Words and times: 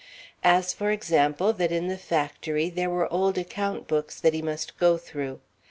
As, 0.43 0.73
for 0.73 0.89
example, 0.89 1.53
that 1.53 1.71
in 1.71 1.87
the 1.87 1.95
factory 1.95 2.71
there 2.71 2.89
were 2.89 3.13
old 3.13 3.37
account 3.37 3.85
books 3.87 4.19
that 4.19 4.33
he 4.33 4.41
must 4.41 4.79
go 4.79 4.97
through. 4.97 5.41